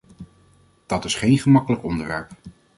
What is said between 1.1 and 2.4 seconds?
geen gemakkelijk onderwerp.